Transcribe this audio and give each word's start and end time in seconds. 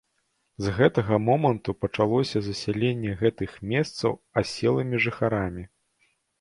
З 0.67 0.71
гэтага 0.77 1.19
моманту 1.25 1.75
пачалося 1.83 2.41
засяленне 2.47 3.11
гэтых 3.21 3.51
месцаў 3.75 4.11
аселымі 4.45 5.05
жыхарамі. 5.09 5.63